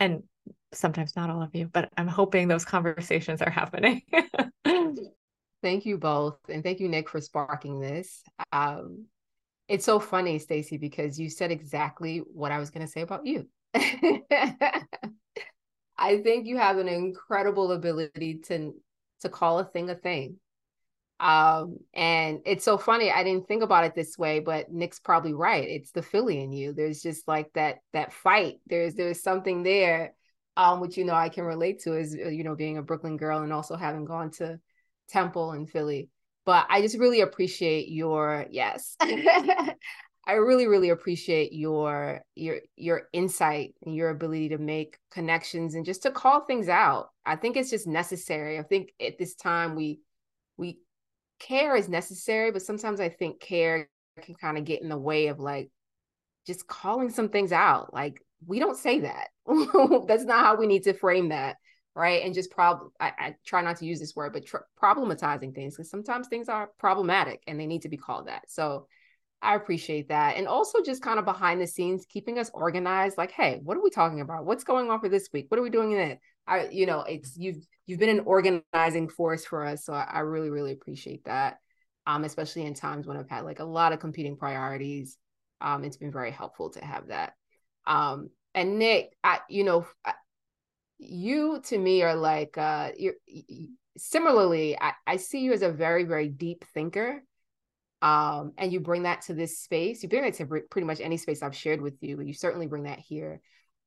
[0.00, 0.24] And
[0.74, 4.02] sometimes not all of you but i'm hoping those conversations are happening.
[5.62, 8.22] Thank you both and thank you nick for sparking this.
[8.50, 9.06] Um,
[9.68, 13.24] it's so funny stacy because you said exactly what i was going to say about
[13.24, 13.46] you
[15.96, 18.74] I think you have an incredible ability to
[19.20, 20.38] to call a thing a thing.
[21.20, 23.12] Um, and it's so funny.
[23.12, 25.68] I didn't think about it this way, but Nick's probably right.
[25.68, 26.72] It's the Philly in you.
[26.72, 28.56] There's just like that that fight.
[28.66, 30.14] There's there's something there,
[30.56, 33.16] um, which you know I can relate to is uh, you know being a Brooklyn
[33.16, 34.58] girl and also having gone to
[35.10, 36.10] Temple and Philly.
[36.44, 38.96] But I just really appreciate your yes.
[40.24, 45.84] I really, really appreciate your your your insight and your ability to make connections and
[45.84, 47.08] just to call things out.
[47.26, 48.58] I think it's just necessary.
[48.58, 50.00] I think at this time we
[50.56, 50.78] we
[51.40, 53.88] care is necessary, but sometimes I think care
[54.20, 55.70] can kind of get in the way of like
[56.46, 57.92] just calling some things out.
[57.92, 59.28] Like we don't say that.
[60.06, 61.56] That's not how we need to frame that,
[61.96, 62.22] right?
[62.22, 62.90] And just problem.
[63.00, 66.48] I, I, try not to use this word, but tr- problematizing things because sometimes things
[66.48, 68.50] are problematic and they need to be called that.
[68.50, 68.86] So
[69.42, 70.36] I appreciate that.
[70.36, 73.82] And also just kind of behind the scenes, keeping us organized, like, hey, what are
[73.82, 74.46] we talking about?
[74.46, 75.46] What's going on for this week?
[75.48, 76.20] What are we doing in it?
[76.46, 79.84] I, you know, it's you've you've been an organizing force for us.
[79.84, 81.58] So I, I really, really appreciate that.
[82.06, 85.18] Um, especially in times when I've had like a lot of competing priorities.
[85.60, 87.34] Um, it's been very helpful to have that.
[87.86, 90.14] Um, and Nick, I, you know, I,
[90.98, 93.14] you to me are like uh you're
[93.96, 97.22] similarly, I, I see you as a very, very deep thinker
[98.02, 100.02] um, and you bring that to this space.
[100.02, 102.82] You bring it to pretty much any space I've shared with you, you certainly bring
[102.82, 103.40] that here.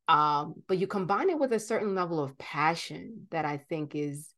[0.08, 4.30] Um, but you combine it with a certain level of passion that I think is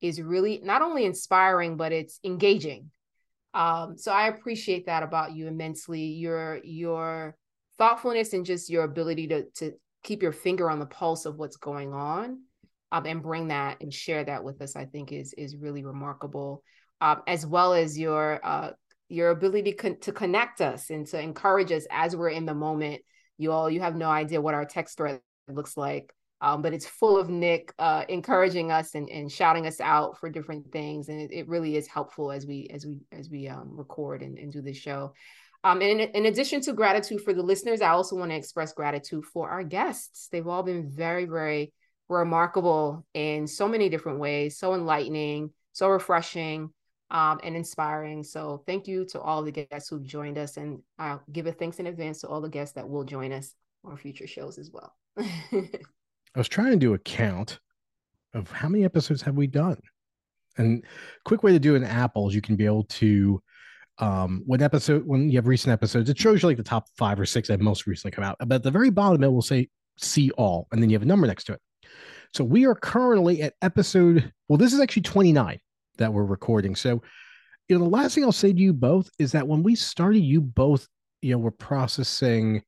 [0.00, 2.90] is really not only inspiring but it's engaging.
[3.54, 6.02] Um, so I appreciate that about you immensely.
[6.02, 7.36] Your your
[7.78, 9.72] thoughtfulness and just your ability to to
[10.04, 12.42] keep your finger on the pulse of what's going on
[12.92, 14.76] um, and bring that and share that with us.
[14.76, 16.62] I think is is really remarkable.
[17.00, 18.70] Um, as well as your uh,
[19.08, 23.02] your ability con- to connect us and to encourage us as we're in the moment.
[23.38, 26.86] You all, you have no idea what our text thread looks like, um, but it's
[26.86, 31.20] full of Nick uh, encouraging us and, and shouting us out for different things, and
[31.20, 34.52] it, it really is helpful as we as we as we um, record and, and
[34.52, 35.14] do this show.
[35.64, 38.72] Um, and in, in addition to gratitude for the listeners, I also want to express
[38.72, 40.28] gratitude for our guests.
[40.30, 41.72] They've all been very, very
[42.08, 46.72] remarkable in so many different ways, so enlightening, so refreshing
[47.10, 48.22] um, and inspiring.
[48.22, 51.78] So thank you to all the guests who've joined us, and I'll give a thanks
[51.78, 53.54] in advance to all the guests that will join us
[53.84, 54.94] on future shows as well.
[55.18, 57.58] I was trying to do a count
[58.34, 59.80] of how many episodes have we done,
[60.58, 60.84] and
[61.24, 63.42] quick way to do an apple is you can be able to
[64.00, 67.18] um, when episode when you have recent episodes, it shows you like the top five
[67.18, 68.36] or six that most recently come out.
[68.38, 71.06] But at the very bottom, it will say see all, and then you have a
[71.06, 71.60] number next to it.
[72.34, 74.32] So we are currently at episode.
[74.48, 75.58] Well, this is actually 29
[75.98, 76.74] that we're recording.
[76.74, 77.02] So,
[77.68, 80.20] you know, the last thing I'll say to you both is that when we started,
[80.20, 80.86] you both,
[81.20, 82.62] you know, were processing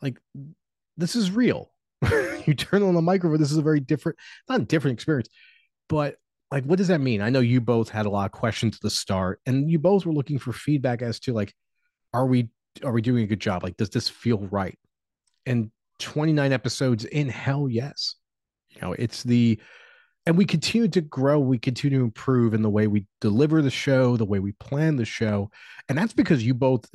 [0.00, 0.18] like
[0.96, 1.70] this is real.
[2.46, 3.38] you turn on the microphone.
[3.38, 5.28] This is a very different, not a different experience,
[5.88, 6.16] but
[6.54, 8.80] like what does that mean i know you both had a lot of questions at
[8.80, 11.52] the start and you both were looking for feedback as to like
[12.12, 12.48] are we
[12.84, 14.78] are we doing a good job like does this feel right
[15.46, 18.14] and 29 episodes in hell yes
[18.70, 19.58] you know it's the
[20.26, 23.70] and we continue to grow we continue to improve in the way we deliver the
[23.70, 25.50] show the way we plan the show
[25.88, 26.86] and that's because you both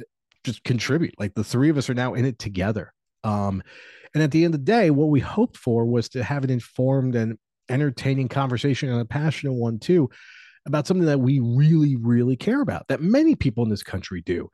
[0.43, 2.93] just contribute like the three of us are now in it together.
[3.23, 3.61] Um
[4.13, 6.49] and at the end of the day what we hoped for was to have an
[6.49, 7.37] informed and
[7.69, 10.09] entertaining conversation and a passionate one too
[10.65, 14.49] about something that we really, really care about, that many people in this country do,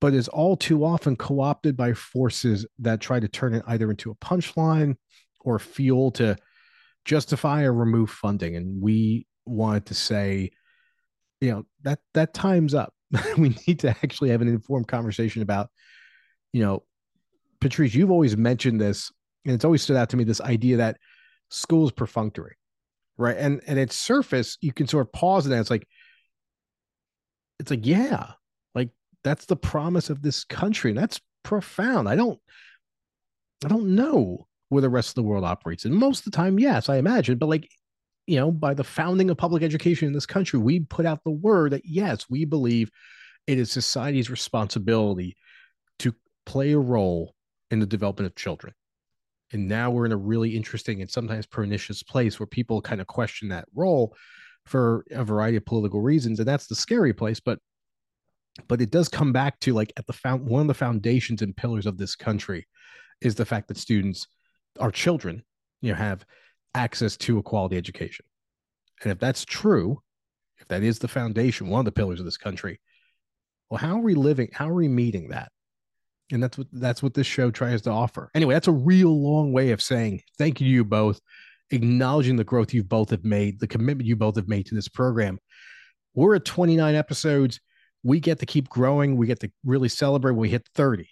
[0.00, 3.90] but is all too often co opted by forces that try to turn it either
[3.90, 4.96] into a punchline
[5.40, 6.36] or fuel to
[7.04, 8.56] justify or remove funding.
[8.56, 10.50] And we wanted to say,
[11.40, 12.94] you know, that that time's up.
[13.38, 15.70] we need to actually have an informed conversation about,
[16.52, 16.82] you know,
[17.60, 19.10] Patrice, you've always mentioned this,
[19.44, 20.98] and it's always stood out to me this idea that
[21.50, 22.56] school is perfunctory,
[23.16, 23.36] right?
[23.36, 25.86] And and its surface, you can sort of pause and it's like,
[27.58, 28.32] it's like, yeah,
[28.74, 28.90] like
[29.22, 32.08] that's the promise of this country, and that's profound.
[32.08, 32.40] I don't,
[33.64, 36.58] I don't know where the rest of the world operates, and most of the time,
[36.58, 37.68] yes, I imagine, but like,
[38.26, 41.30] you know, by the founding of public education in this country, we put out the
[41.30, 42.90] word that yes, we believe
[43.46, 45.36] it is society's responsibility
[45.98, 46.14] to
[46.46, 47.34] play a role
[47.70, 48.72] in the development of children.
[49.52, 53.06] And now we're in a really interesting and sometimes pernicious place where people kind of
[53.06, 54.16] question that role
[54.66, 57.58] for a variety of political reasons and that's the scary place but
[58.68, 61.56] but it does come back to like at the found one of the foundations and
[61.56, 62.66] pillars of this country
[63.20, 64.26] is the fact that students
[64.80, 65.42] our children
[65.80, 66.24] you know have
[66.74, 68.24] access to a quality education.
[69.02, 70.00] And if that's true
[70.58, 72.80] if that is the foundation one of the pillars of this country
[73.68, 75.50] well how are we living how are we meeting that?
[76.32, 78.30] And that's what that's what this show tries to offer.
[78.34, 81.20] Anyway that's a real long way of saying thank you to you both
[81.70, 84.88] acknowledging the growth you both have made the commitment you both have made to this
[84.88, 85.38] program.
[86.14, 87.60] We're at 29 episodes.
[88.02, 89.16] We get to keep growing.
[89.16, 90.32] We get to really celebrate.
[90.32, 91.08] When we hit 30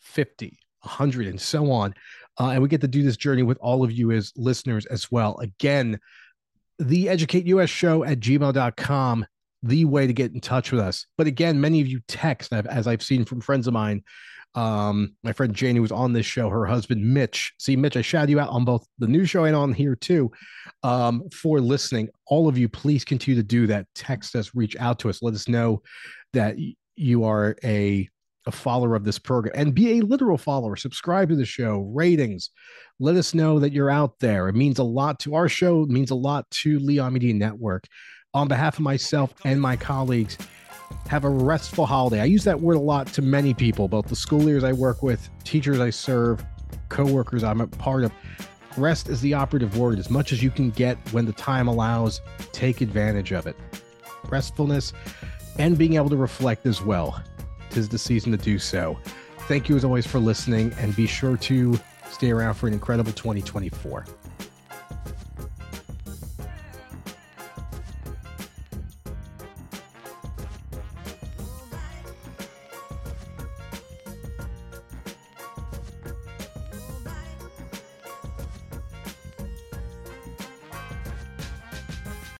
[0.00, 1.94] 50 100 and so on
[2.38, 5.10] uh, and we get to do this journey with all of you as listeners as
[5.10, 5.98] well again
[6.78, 9.26] the educate us show at gmail.com
[9.62, 12.86] the way to get in touch with us but again many of you text as
[12.86, 14.02] i've seen from friends of mine
[14.54, 17.52] um, my friend Jane, who was on this show, her husband Mitch.
[17.58, 20.30] See, Mitch, I shout you out on both the new show and on here too
[20.82, 22.08] um, for listening.
[22.26, 23.86] All of you, please continue to do that.
[23.94, 25.82] Text us, reach out to us, let us know
[26.34, 26.56] that
[26.96, 28.08] you are a
[28.46, 30.76] a follower of this program and be a literal follower.
[30.76, 32.50] Subscribe to the show, ratings.
[33.00, 34.48] Let us know that you're out there.
[34.48, 35.82] It means a lot to our show.
[35.82, 37.86] It means a lot to Leon Media Network.
[38.34, 40.36] On behalf of myself and my colleagues,
[41.08, 42.20] have a restful holiday.
[42.20, 45.02] I use that word a lot to many people, both the school leaders I work
[45.02, 46.44] with, teachers I serve,
[46.88, 48.12] coworkers I'm a part of.
[48.76, 49.98] Rest is the operative word.
[49.98, 52.20] As much as you can get when the time allows,
[52.52, 53.56] take advantage of it.
[54.24, 54.92] Restfulness
[55.58, 57.22] and being able to reflect as well.
[57.74, 58.96] Tis the season to do so.
[59.48, 63.10] Thank you as always for listening, and be sure to stay around for an incredible
[63.10, 64.06] 2024.